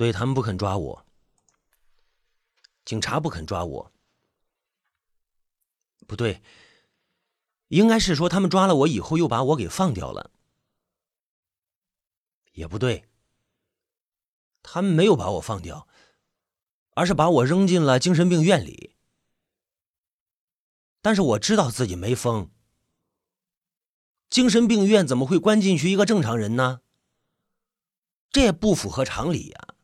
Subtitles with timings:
[0.00, 1.06] 对他们不肯抓我，
[2.86, 3.92] 警察不肯抓我。
[6.06, 6.40] 不对，
[7.68, 10.30] 应该是说他们抓了我以后又把我给放掉了。
[12.52, 13.10] 也不对，
[14.62, 15.86] 他们没有把我放掉，
[16.94, 18.96] 而是把我扔进了精神病院里。
[21.02, 22.50] 但是我知道自己没疯。
[24.30, 26.80] 精神病院怎么会关进去一个正常人呢？
[28.30, 29.74] 这也不符合常理呀。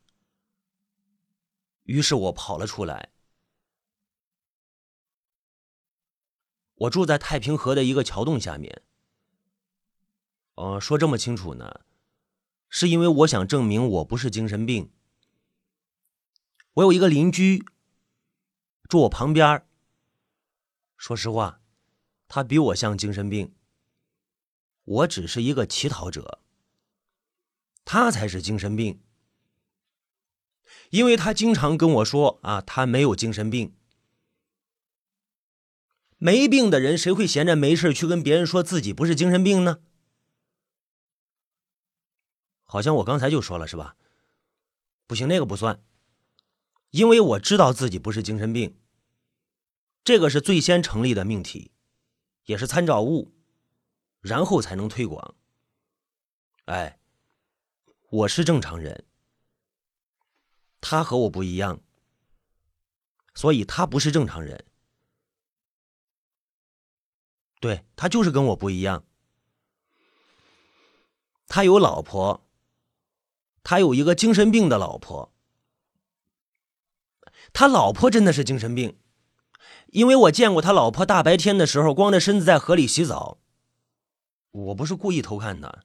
[1.87, 3.11] 于是我跑了出来。
[6.75, 8.83] 我住在太平河的一个桥洞下面。
[10.55, 11.81] 哦，说这么清楚呢，
[12.69, 14.93] 是因为我想证明我不是精神病。
[16.75, 17.65] 我有一个邻居
[18.89, 19.67] 住我旁边。
[20.97, 21.63] 说实话，
[22.29, 23.55] 他比我像精神病。
[24.85, 26.41] 我只是一个乞讨者，
[27.85, 29.03] 他才是精神病，
[30.91, 33.75] 因为他经常跟我说啊，他没有精神病。
[36.19, 39.81] 没病的人谁会闲着没事去跟别人说自己不是精神病呢？
[42.65, 43.97] 好像我刚才就说了是吧？
[45.07, 45.83] 不行，那个不算，
[46.91, 48.79] 因为我知道自己不是精神病。
[50.03, 51.71] 这个是最先成立的命题，
[52.47, 53.33] 也是参照物。
[54.21, 55.37] 然后才能推广。
[56.65, 56.99] 哎，
[58.11, 59.05] 我是正常人，
[60.89, 61.81] 他和我不一样，
[63.35, 64.65] 所以他不是正常人。
[67.59, 69.03] 对他就是跟我不一样，
[71.49, 72.47] 他有老婆，
[73.65, 75.33] 他有一个精神病的老婆，
[77.53, 78.97] 他老婆真的是精神病，
[79.89, 83.41] 因为我见过他老婆大白天的时候光着身子在河里洗澡。
[84.53, 85.85] 我不是故意偷看的，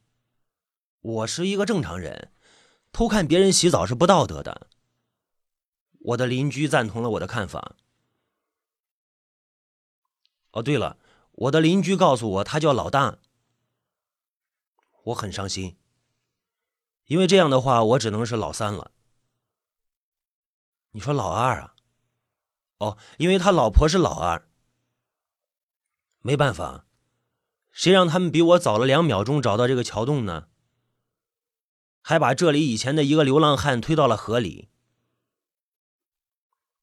[0.99, 2.31] 我是一个正常人，
[2.91, 4.67] 偷看别人洗澡是不道德的。
[6.03, 7.75] 我的邻居赞同了我的看法。
[10.51, 10.97] 哦，对了，
[11.31, 13.19] 我的邻居告诉我他叫老大，
[15.03, 15.77] 我很伤心，
[17.05, 18.91] 因为这样的话我只能是老三了。
[20.91, 21.75] 你说老二啊？
[22.79, 24.49] 哦，因为他老婆是老二，
[26.19, 26.85] 没办法。
[27.69, 30.49] 谁让他们比我早了两秒钟找到这个桥洞呢？
[32.01, 34.70] 还把这里以前的一个流浪汉推到了河里。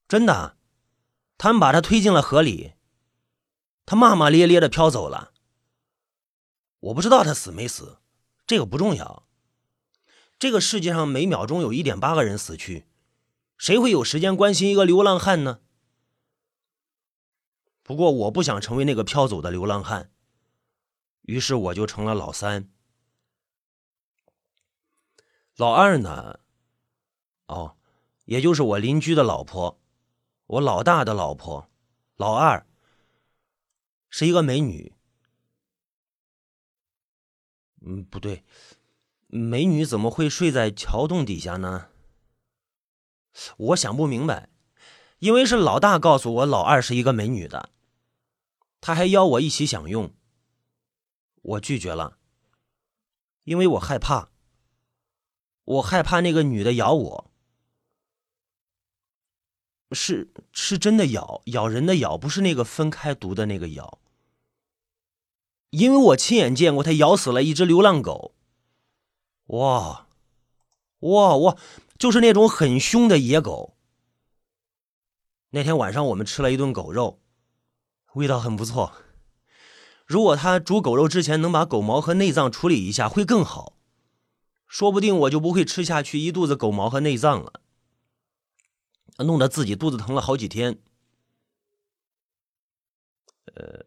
[0.09, 0.57] 真的，
[1.37, 2.73] 他们把他推进了河里，
[3.85, 5.33] 他骂骂咧咧的飘走了。
[6.79, 7.99] 我不知道他死没死，
[8.47, 9.27] 这个不重要。
[10.39, 12.87] 这个世界上每秒钟有一点八个人死去，
[13.55, 15.59] 谁会有时间关心一个流浪汉呢？
[17.83, 20.11] 不过我不想成为那个飘走的流浪汉。
[21.21, 22.71] 于是我就成了老三，
[25.55, 26.39] 老二呢？
[27.45, 27.77] 哦，
[28.25, 29.79] 也就是我邻居的老婆，
[30.49, 31.69] 我老大的老婆，
[32.15, 32.65] 老二
[34.09, 34.95] 是一个美女。
[37.81, 38.43] 嗯，不对，
[39.27, 41.89] 美女怎么会睡在桥洞底下呢？
[43.57, 44.49] 我想不明白，
[45.19, 47.69] 因为是老大告诉我老二是一个美女的，
[48.81, 50.11] 他还邀我一起享用。
[51.43, 52.17] 我拒绝了，
[53.43, 54.31] 因为我害怕。
[55.63, 57.28] 我害怕那个女的咬我，
[59.91, 63.99] 是是真的咬咬人的咬，不是那个分开读的那个咬。
[65.71, 68.33] 因为我亲眼见过他咬死了一只流浪狗。
[69.47, 70.07] 哇，
[70.99, 71.57] 哇哇，
[71.97, 73.75] 就是那种很凶的野狗。
[75.51, 77.19] 那天晚上我们吃了一顿狗肉，
[78.13, 78.93] 味道很不错。
[80.05, 83.73] 如果他煮狗肉之前能把狗毛和内脏处理一下，会更好。
[84.67, 87.61] 说不定我就不会吃下去一肚子狗毛和内脏了，
[89.23, 90.79] 弄得自己肚子疼了好几天。
[93.55, 93.85] 呃，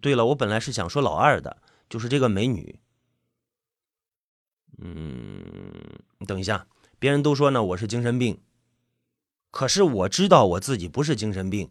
[0.00, 2.80] 对了，我本来是想说老二的，就是这个美女。
[4.78, 6.66] 嗯，等一下，
[6.98, 8.40] 别人都说呢我是精神病，
[9.50, 11.70] 可是我知道我自己不是精神病。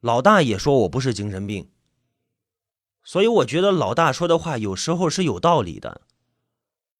[0.00, 1.70] 老大也说我不是精神病。
[3.02, 6.02] 所以我觉得老大说的话有时候是有道理的，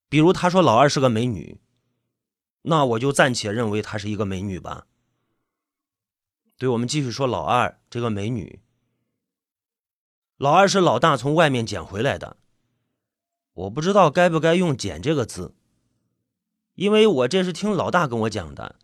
[0.08, 1.60] 比如他说老二是个美女，
[2.68, 4.86] 那我就暂且认为她是一个美女吧。
[6.56, 8.60] 对，我们继续说老二这个美女。
[10.36, 12.36] 老二是老大从外面捡回来的，
[13.54, 15.54] 我不知道该不该用“捡”这个字，
[16.74, 18.76] 因为我这是听老大跟我讲的，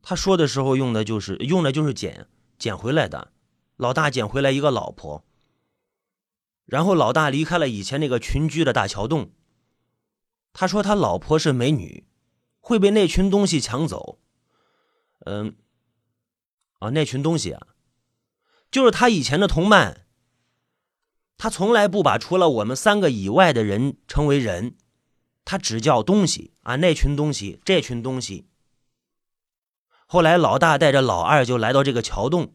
[0.00, 2.28] 他说的时候用的就是用的就是捡
[2.58, 3.32] 捡回来的，
[3.76, 5.24] 老大捡回来一个老婆。
[6.64, 9.32] 然后老大离开了以前那个群居的大桥洞。
[10.52, 12.06] 他说他老婆是美女，
[12.60, 14.18] 会被那群东西抢走。
[15.20, 15.56] 嗯，
[16.78, 17.66] 啊，那群东西啊，
[18.70, 20.06] 就是他以前的同伴。
[21.40, 24.76] 他从来不把除了我们三个以外的人称为人，
[25.44, 28.48] 他只叫东西啊，那群东西，这群东西。
[30.06, 32.54] 后来老大带着老二就来到这个桥洞，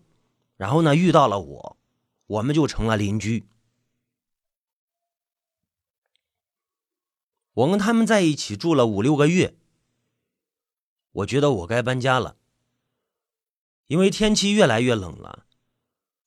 [0.57, 1.77] 然后呢遇到了我，
[2.27, 3.47] 我们就成了邻居。
[7.53, 9.55] 我跟他们在一起住了五六个月，
[11.13, 12.37] 我觉得我该搬家了，
[13.87, 15.45] 因为天气越来越冷了，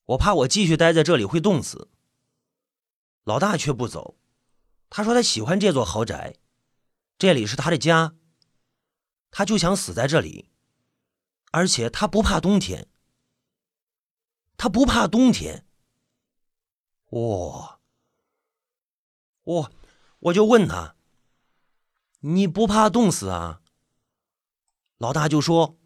[0.05, 1.91] 我怕我继续待在这里会冻死。
[3.25, 4.17] 老大却不走，
[4.88, 6.37] 他说他喜欢这座豪宅，
[7.19, 8.15] 这里是他的家，
[9.33, 10.49] 他就想死在这里，
[11.50, 12.88] 而且他不怕冬天，
[14.56, 15.67] 他不怕冬天。
[17.11, 17.81] 哇，
[19.43, 19.73] 我
[20.21, 20.94] 我就问他。
[22.21, 23.61] 你不怕冻死啊？
[24.99, 25.79] 老大就说：“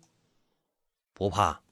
[1.12, 1.62] 不怕。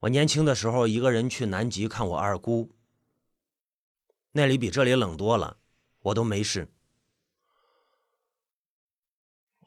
[0.00, 2.74] 我年轻的时候一个人去南极看我二姑，
[4.32, 5.58] 那里比这里冷多了，
[6.00, 6.72] 我都没事。”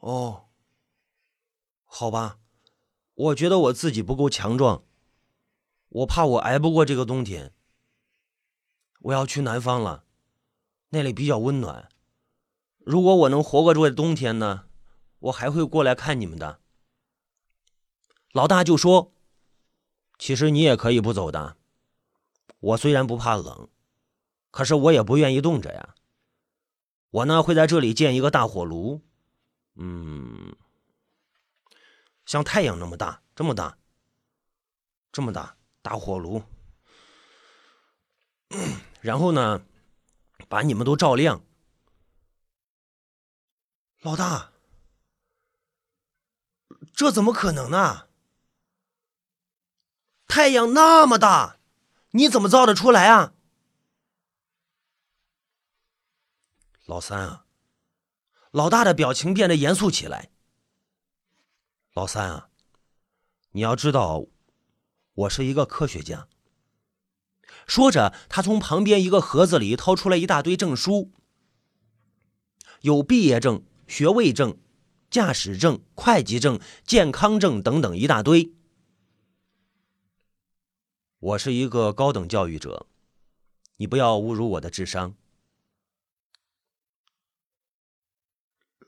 [0.00, 0.48] 哦，
[1.84, 2.38] 好吧，
[3.14, 4.84] 我觉得我自己不够强壮，
[5.88, 7.54] 我怕我挨不过这个冬天。
[9.00, 10.04] 我要去南方了，
[10.90, 11.88] 那里比较温暖。
[12.78, 14.68] 如果我能活过这个冬天呢，
[15.22, 16.60] 我还会过来看你们的。
[18.32, 19.12] 老大就说
[20.18, 21.56] ：“其实你也可以不走的。
[22.58, 23.68] 我虽然不怕冷，
[24.50, 25.94] 可是我也不愿意冻着呀。
[27.10, 29.02] 我呢会在这里建一个大火炉，
[29.74, 30.56] 嗯，
[32.24, 33.76] 像太阳那么大，这么大，
[35.12, 36.42] 这么大大火炉。
[39.00, 39.64] 然后呢，
[40.48, 41.44] 把你们都照亮。”
[44.00, 44.51] 老大，
[46.94, 48.08] 这怎么可能呢？
[50.28, 51.58] 太阳那么大，
[52.12, 53.34] 你怎么造得出来啊？
[56.86, 57.44] 老三啊，
[58.50, 60.30] 老大的表情变得严肃起来。
[61.94, 62.48] 老三啊，
[63.52, 64.26] 你要知道，
[65.14, 66.28] 我是一个科学家。
[67.66, 71.12] 说着，他从旁边一个盒子里掏出来一大堆证书，
[72.80, 73.64] 有毕业证。
[73.88, 74.56] 学位证、
[75.12, 78.54] 驾驶证、会计证、健康证等等一大堆。
[81.18, 82.86] 我是一个高等教育者，
[83.76, 85.14] 你不要侮辱我的智商。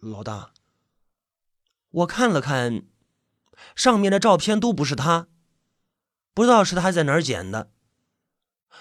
[0.00, 0.55] 老大，
[1.91, 2.87] 我看了看，
[3.76, 5.29] 上面的照片都不是他，
[6.32, 7.71] 不知道是他在哪儿捡的。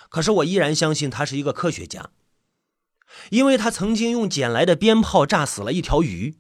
[0.08, 2.12] 可是我依然相信他是一个科学家。
[3.32, 6.40] 因为他曾经用捡来的鞭炮炸死了一条鱼，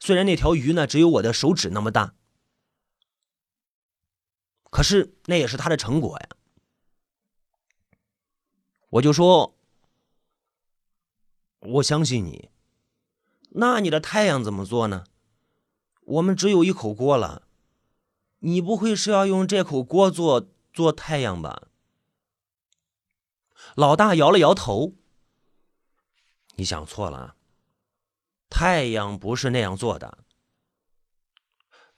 [0.00, 2.14] 虽然那条鱼呢只有我的手指那么大，
[4.70, 6.28] 可是那也是他的成果呀。
[8.90, 9.58] 我就说，
[11.58, 12.50] 我相信你。
[13.50, 15.04] 那你的太阳怎么做呢？
[16.02, 17.48] 我们只有一口锅了，
[18.38, 21.68] 你不会是要用这口锅做做太阳吧？
[23.74, 24.94] 老大摇了摇头。
[26.54, 27.36] 你想错了，
[28.50, 30.18] 太阳不是那样做的。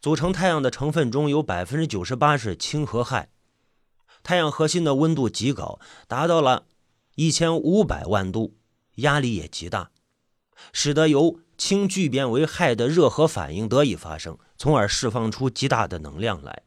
[0.01, 3.27] 组成太阳的成分中有百分之九十八是氢和氦，
[4.23, 5.79] 太阳核心的温度极高，
[6.09, 6.65] 达到了
[7.17, 8.57] 一千五百万度，
[8.97, 9.91] 压力也极大，
[10.73, 16.63] 使得由氢聚变为氦的热核反应得以发生，从而释放出极大的能量来。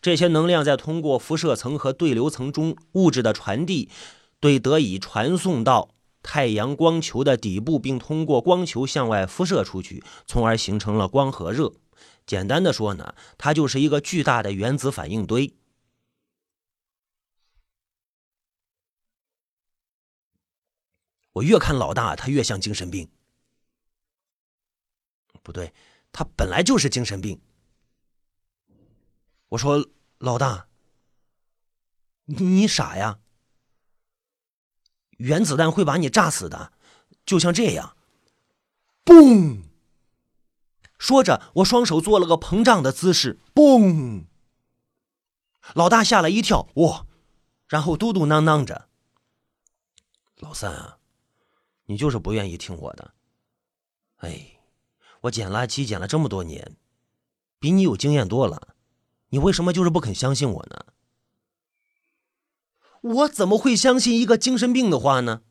[0.00, 3.90] 这些能量在通过辐射层和对流层中物质的传递，
[4.38, 5.95] 对得以传送到。
[6.26, 11.72] 太阳光球的底部，并通过光球向外辐射出去，从而形成了光和热。
[12.26, 15.54] 简单的说呢，它就是一个巨大的原子反应堆。
[21.34, 23.08] 我越看老大，他越像精神病。
[25.44, 25.72] 不对，
[26.10, 27.40] 他本来就是精神病。
[29.50, 30.66] 我说老大，
[32.24, 33.20] 你你傻呀？
[35.18, 36.72] 原子弹会把你炸死的，
[37.24, 37.96] 就像这样，
[39.04, 39.62] 嘣！
[40.98, 44.24] 说着，我双手做了个膨胀的姿势，嘣！
[45.74, 47.06] 老大吓了一跳，哇！
[47.68, 48.88] 然后嘟嘟囔囔着
[50.38, 50.98] ：“老三啊，
[51.86, 53.12] 你就是不愿意听我的。
[54.18, 54.60] 哎，
[55.22, 56.76] 我捡垃圾捡了这么多年，
[57.58, 58.74] 比你有经验多了，
[59.30, 60.86] 你为什么就是不肯相信我呢？”
[63.14, 65.42] 我怎么会相信一个精神病的话呢？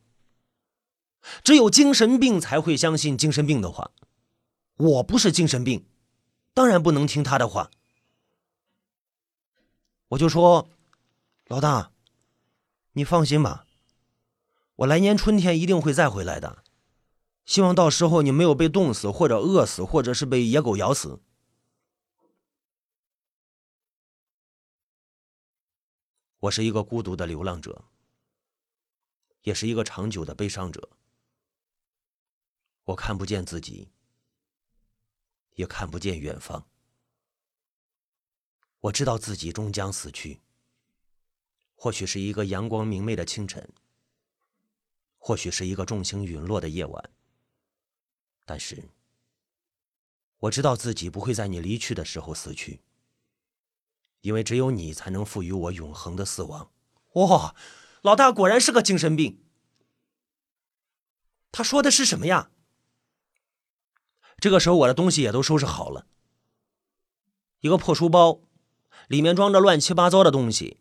[1.42, 3.90] 只有精神病才会相信精神病的话。
[4.76, 5.86] 我不是精神病，
[6.52, 7.70] 当然不能听他的话。
[10.08, 10.68] 我就说，
[11.48, 11.90] 老大，
[12.92, 13.64] 你放心吧，
[14.76, 16.62] 我来年春天一定会再回来的。
[17.44, 21.20] 希望到时候你没有被冻死，或者饿死，或者是被野狗咬死。
[26.46, 27.84] 我是一个孤独的流浪者，
[29.42, 30.90] 也是一个长久的悲伤者。
[32.84, 33.90] 我看不见自己，
[35.54, 36.64] 也看不见远方。
[38.78, 40.40] 我知道自己终将死去，
[41.74, 43.68] 或许是一个阳光明媚的清晨，
[45.18, 47.10] 或许是一个众星陨落的夜晚。
[48.44, 48.88] 但是，
[50.38, 52.84] 我知道自己不会在你离去的时候死去，
[54.26, 56.72] 因为只有你才能赋予我永恒的死亡。
[57.12, 57.54] 哇，
[58.02, 59.40] 老大果然是个精神病。
[61.52, 62.50] 他说的是什么呀？
[64.38, 66.08] 这个时候，我的东西也都收拾好了，
[67.60, 68.40] 一个破书包，
[69.06, 70.80] 里面装着乱七八糟的东西，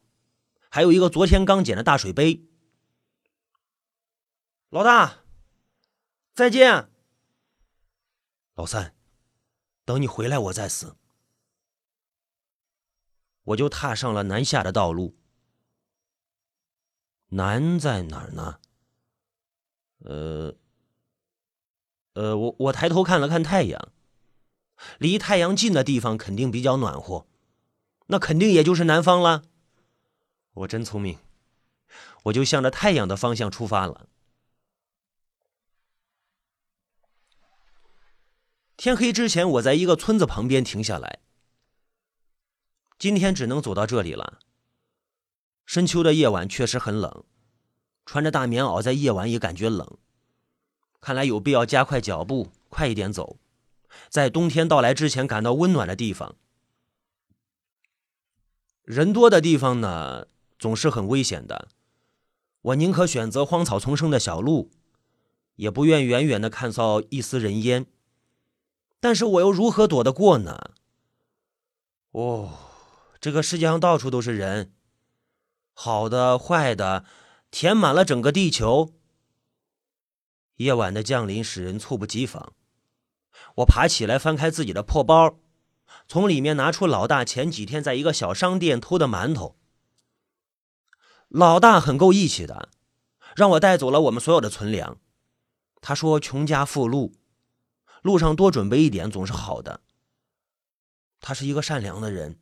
[0.69, 2.47] 还有一个昨天刚捡的大水杯。
[4.69, 5.19] 老大，
[6.33, 6.89] 再见。
[8.55, 8.95] 老三，
[9.85, 10.97] 等你回来，我再死。
[13.45, 15.15] 我就踏上了南下的道路。
[17.29, 18.59] 南在哪儿呢？
[19.99, 20.55] 呃，
[22.13, 23.91] 呃，我我抬头看了看太阳，
[24.99, 27.27] 离太阳近的地方肯定比较暖和，
[28.07, 29.43] 那肯定也就是南方了。
[30.53, 31.17] 我真聪明，
[32.23, 34.07] 我就向着太阳的方向出发了。
[38.77, 41.19] 天黑之前，我在一个村子旁边停下来。
[43.05, 44.39] 今天只能走到这里了。
[45.63, 47.23] 深秋的夜晚确实很冷，
[48.03, 49.99] 穿着大棉袄在夜晚也感觉冷。
[50.99, 53.37] 看来有必要加快脚步，快一点走，
[54.09, 56.35] 在冬天到来之前赶到温暖的地方。
[58.81, 60.25] 人多的地方呢，
[60.57, 61.67] 总是很危险的。
[62.63, 64.71] 我宁可选择荒草丛生的小路，
[65.57, 67.85] 也不愿远远的看到一丝人烟。
[68.99, 70.71] 但是我又如何躲得过呢？
[72.09, 72.64] 哦，
[73.25, 74.71] 这个世界上到处都是人，
[75.73, 77.05] 好的、坏的，
[77.49, 78.93] 填满了整个地球。
[80.57, 82.53] 夜晚的降临使人猝不及防。
[83.55, 85.39] 我爬起来，翻开自己的破包，
[86.07, 89.57] 从里面拿出老大前几天在一个小商店偷的馒头。
[91.27, 92.69] 老大很够义气的，
[93.35, 94.99] 让我带走了我们所有的存粮。
[95.81, 97.15] 他说：“穷家富路。”
[98.03, 99.81] 路上多准备一点总是好的。
[101.19, 102.39] 他是一个善良的人。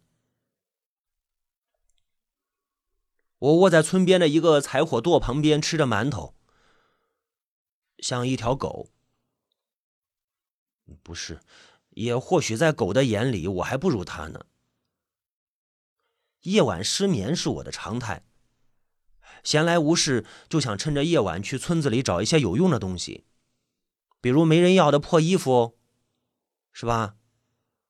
[3.44, 6.34] 我卧在村边的一个柴火垛旁边吃着馒头，
[8.00, 8.88] 像一条狗。
[11.02, 11.42] 不是，
[11.90, 14.46] 也或许在狗的眼里，我还不如他呢。
[16.44, 18.26] 夜晚失眠是我的常态。
[19.44, 23.26] 闲来无事，就想趁着夜晚去村子里找一些有用的东西。
[24.22, 25.78] 比如没人要的破衣服，
[26.72, 27.18] 是吧？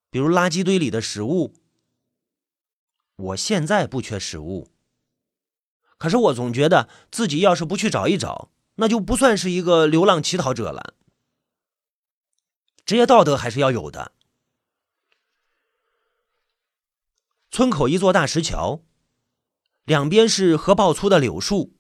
[0.10, 1.54] 比如垃圾堆里的食物。
[3.18, 4.73] 我现在不缺食物，
[6.04, 10.96] 可是我总觉得自己要是不去找一找，那就不算是一个流浪乞讨者了。
[12.86, 14.12] 职业道德还是要有的。
[17.50, 18.82] 村口一座大石桥，
[19.86, 21.74] 两边是合抱粗的柳树，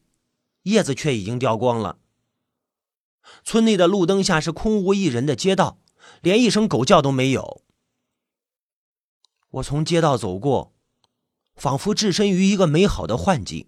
[0.61, 1.97] 叶子却已经掉光了。
[3.43, 5.79] 村内的路灯下是空无一人的街道，
[6.21, 7.61] 连一声狗叫都没有。
[9.49, 10.73] 我从街道走过，
[11.55, 13.67] 仿佛置身于一个美好的幻境。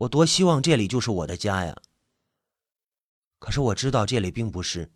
[0.00, 1.82] 我多希望这里就是我的家呀！
[3.38, 4.92] 可是我知道这里并不是。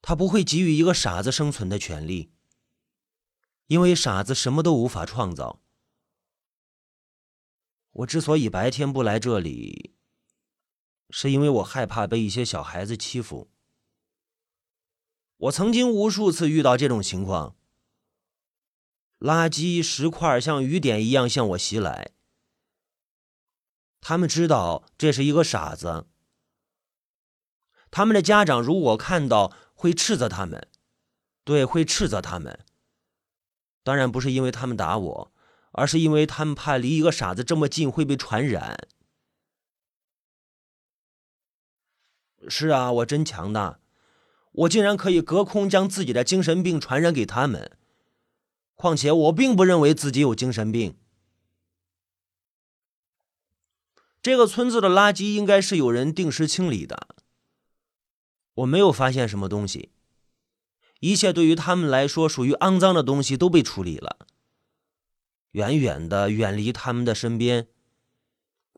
[0.00, 2.32] 他不会给予一个傻子生存的权利，
[3.66, 5.60] 因为傻子什么都无法创造。
[7.90, 9.94] 我之所以白天不来这里。
[11.10, 13.50] 是因为我害怕被一些小孩子欺负。
[15.36, 17.56] 我曾经无数次遇到这种情况，
[19.18, 22.13] 垃圾、石块像雨点一样向我袭来。
[24.06, 26.04] 他们知道这是一个傻子，
[27.90, 30.68] 他们的家长如果看到会斥责他们，
[31.42, 32.66] 对，会斥责他们。
[33.82, 35.32] 当然不是因为他们打我，
[35.72, 38.86] 而是因为他们怕离一个傻子这么近会被传染。
[42.46, 43.80] 是啊，我真强大，
[44.52, 47.78] 我竟然可以隔空将自己的精神病传染给他们。
[48.74, 50.98] 况且我并不认为自己有精神病。
[54.24, 57.08] 这个村子的垃圾应该是有人定时清理的。
[58.54, 59.90] 我没有发现什么东西，
[61.00, 64.26] 一切对于他们来说属于肮脏的东西都被处理了，
[65.50, 67.68] 远远的远离他们的身边。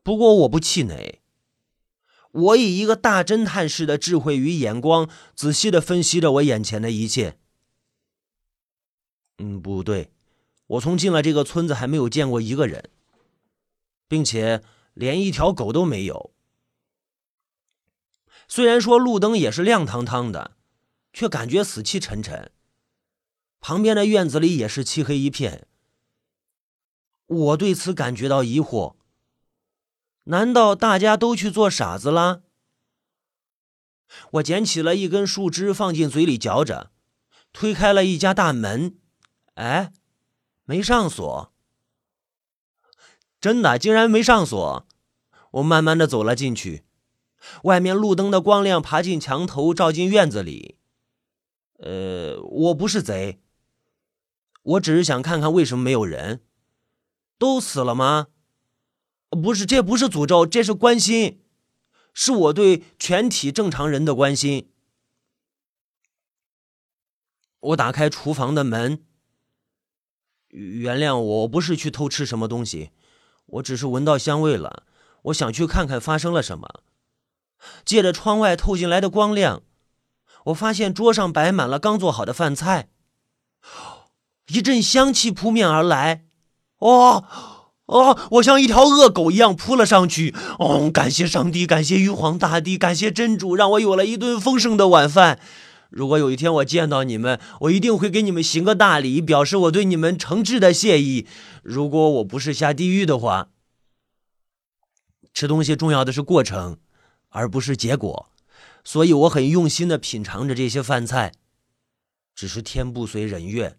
[0.02, 1.20] 不过我不气馁，
[2.32, 7.38] 我以一个大侦探式的智慧与眼光，仔细的分析着我眼前的一切。
[9.38, 10.10] 嗯，不对，
[10.66, 12.90] 我从进了这个村子还没有见过一个人，
[14.08, 14.64] 并且
[14.96, 16.32] 连一条狗都没有。
[18.48, 20.56] 虽然说路灯也是亮堂堂的，
[21.12, 22.50] 却感觉死气沉沉。
[23.60, 25.68] 旁边的院子里也是漆黑一片。
[27.26, 28.96] 我对此感觉到疑惑。
[30.24, 32.44] 难道大家都去做傻子了？
[34.32, 36.90] 我捡起了一根树枝，放进嘴里嚼着，
[37.52, 38.98] 推开了一家大门。
[39.54, 39.92] 哎，
[40.64, 41.52] 没上锁！
[43.40, 44.85] 真的，竟然没上锁！
[45.52, 46.84] 我慢慢的走了进去，
[47.64, 50.76] 外面路灯的光亮爬进墙头，照进院子里。
[51.78, 53.40] 呃，我不是贼，
[54.62, 56.42] 我只是想看看为什么没有人，
[57.38, 58.28] 都死了吗？
[59.30, 61.42] 不是，这不是诅咒，这是关心，
[62.14, 64.70] 是我对全体正常人的关心。
[67.60, 69.04] 我打开厨房的门，
[70.48, 72.92] 原谅我，我不是去偷吃什么东西，
[73.46, 74.84] 我只是闻到香味了，
[75.26, 76.82] 我想去看看发生了什么。
[77.84, 79.62] 借着窗外透进来的光亮，
[80.46, 82.88] 我发现桌上摆满了刚做好的饭菜，
[84.48, 86.24] 一阵香气扑面而来，
[86.78, 87.24] 哦！
[87.86, 90.34] 哦，我像一条恶狗一样扑了上去。
[90.58, 95.38] 哦，感谢上帝，感谢玉皇大帝，感谢真主，让我有了一顿丰盛的晚饭。
[95.88, 101.28] 如果有一天我见到你们，我一定会给你们行个大礼，表示我对你们诚挚的谢意。
[101.62, 103.50] 如果我不是下地狱的话，
[105.36, 106.78] 吃东西重要的是过程，
[107.28, 108.30] 而不是结果，
[108.82, 111.32] 所以我很用心的品尝着这些饭菜。
[112.34, 113.78] 只是天不随人愿。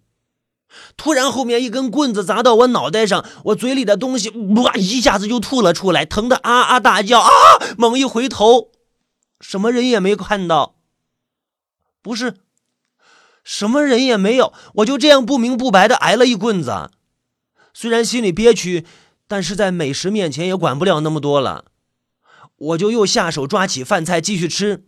[0.96, 7.30] 突然，后面一根棍子砸到我脑袋上，我嘴里的东西哇一下子就吐了出来，疼得啊啊大叫啊！
[7.76, 8.70] 猛一回头，
[9.41, 10.76] 什么人也没看到，
[12.04, 12.36] 不是，
[13.43, 16.91] 什么人也没有，我就这样不明不白的挨了一棍子。
[17.74, 18.86] 虽然心里憋屈，
[19.28, 21.66] 但是在美食面前也管不了那么多了，
[22.56, 24.86] 我就又下手抓起饭菜继续吃，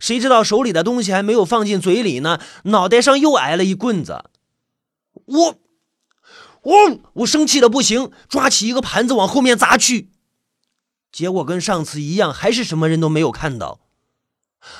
[0.00, 4.24] 谁知道手里的东西还没有放进嘴里呢，脑袋上又挨了一棍子。
[5.26, 5.58] 我，
[6.62, 10.10] 我，我生气的不行，抓起一个盘子往后面砸去，
[11.12, 13.80] 结果跟上次一样，还是什么人都没有看到。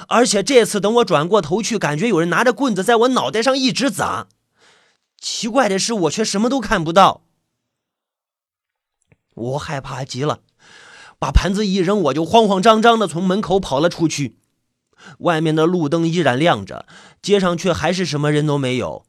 [0.08, 4.28] 而且这次等我转过头去，感觉有人拿着棍子在我脑袋上一直砸。
[5.20, 7.24] 奇怪的是，我却什么都看不到。
[9.34, 10.40] 我害怕极了，
[11.18, 14.36] 把盘子一扔，我就慌慌张张的从门口跑了出去。
[15.18, 16.86] 外面的路灯依然亮着，
[17.20, 19.04] 街上却还是什么人都没有。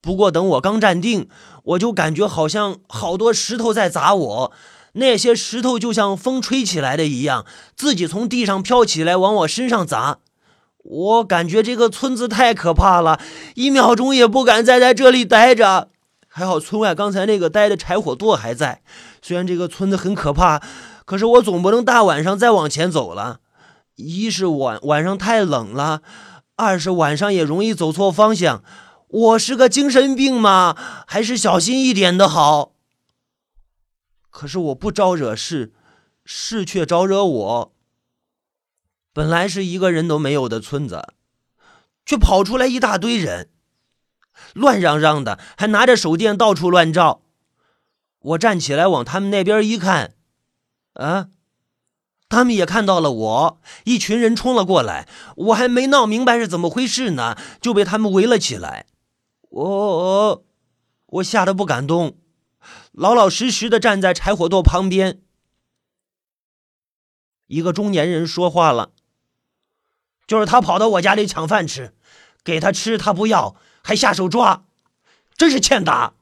[0.00, 1.28] 不过，等我刚站定，
[1.64, 4.52] 我就感觉好像好多石头在砸我。
[4.92, 7.46] 那些石头就像风吹起来的一样，
[7.76, 10.18] 自己从地上飘起来，往我身上砸。
[10.78, 13.20] 我感觉这个村子太可怕了，
[13.54, 15.90] 一秒钟也不敢再在这里待着。
[16.26, 18.82] 还好村外刚才那个待的柴火垛还在。
[19.28, 20.62] 虽然这个村子很可怕，
[21.04, 23.40] 可是我总不能大晚上再往前走了。
[23.96, 26.00] 一是晚晚上太冷了，
[26.56, 28.64] 二是晚上也容易走错方向。
[29.08, 30.74] 我是个精神病吗？
[31.06, 32.72] 还是小心一点的好。
[34.30, 35.74] 可是我不招惹事，
[36.24, 37.74] 事却招惹我。
[39.12, 41.06] 本来是一个人都没有的村子，
[42.06, 43.50] 却跑出来一大堆人，
[44.54, 47.20] 乱嚷嚷的，还拿着手电到处乱照。
[48.20, 50.14] 我站起来往他们那边一看，
[50.94, 51.28] 啊，
[52.28, 55.08] 他们也看到了我，一群人冲了过来。
[55.36, 58.86] 我还没闹明白是怎么回事呢，就被他们围了起来。
[59.50, 60.44] 我
[61.06, 62.18] 我吓得不敢动，
[62.92, 65.22] 老老实实的站在柴火垛旁边。
[67.46, 68.90] 一个中年人说话了
[70.26, 71.94] ：“就是他跑到我家里抢饭吃，
[72.44, 74.66] 给他吃他不要，还下手抓，
[75.34, 76.12] 真是欠打。”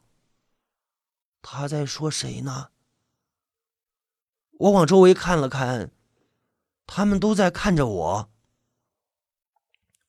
[1.49, 2.71] 他在说谁呢？
[4.59, 5.93] 我往周围看了看，
[6.89, 8.31] 他们都在看着我。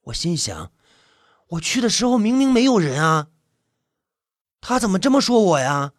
[0.06, 0.72] 我心想。
[1.50, 3.28] 我去的时候明明没有人啊，
[4.62, 5.94] 他怎么这么说我呀？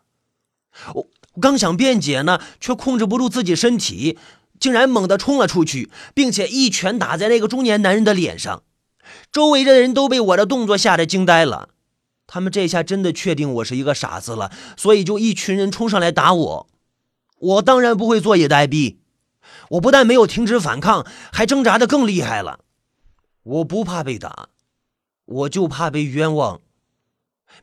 [0.93, 1.09] 我
[1.41, 4.19] 刚想辩解呢，却控制不住自己身体，
[4.59, 8.65] 竟然猛地冲了出去，并且一拳打在那个中年男人的脸上。
[9.31, 11.69] 周围的人都被我的动作吓得惊呆了，
[12.29, 16.69] 他们这下真的确定我是一个傻子了，所以就一群人冲上来打我。
[17.39, 18.99] 我当然不会坐以待毙，
[19.71, 22.61] 我不但没有停止反抗，还挣扎的更厉害了。
[23.43, 24.51] 我不怕被打，
[25.25, 26.61] 我就怕被冤枉。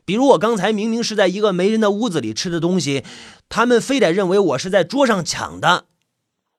[0.04, 3.04] 比如我刚才明明是在一个没人的屋子里吃的东西，
[3.48, 5.86] 他们非得认为我是在桌上抢的，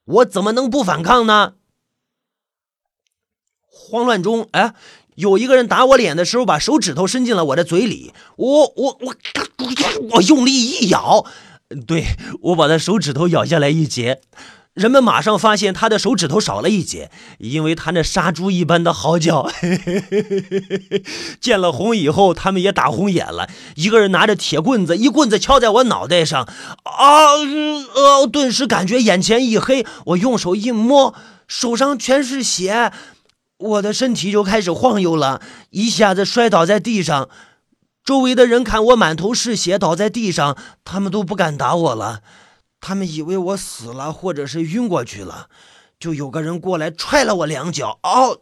[0.06, 1.56] 我怎么能不反抗呢？
[3.70, 4.74] 慌乱中，哎，
[5.17, 9.15] 有一个人打我脸的时候，把手指头伸进了我的嘴里，我我我
[10.12, 11.25] 我用力一咬，
[11.88, 12.06] 对
[12.41, 14.21] 我把他手指头咬下来一截。
[14.75, 19.49] 人们马上发现他的手指头少了一截，因为他那杀猪一般的嚎叫。
[21.41, 23.49] 见了红以后，他们也打红眼了。
[23.73, 26.43] 一个人拿着铁棍子，一棍子敲在我脑袋上，
[26.84, 27.32] 啊
[27.95, 29.84] 呃，顿时感觉眼前一黑。
[30.06, 31.15] 我用手一摸，
[31.47, 32.91] 手上全是血，
[33.58, 35.41] 我的身体就开始晃悠了，
[35.72, 37.28] 一下子摔倒在地上。
[38.04, 42.22] 周围的人看我满头是血倒在地上，他们都不敢打我了。
[42.80, 45.50] 他们以为我死了，或者是晕过去了，
[46.00, 48.00] 就有个人过来踹了我两脚。
[48.04, 48.39] 哦，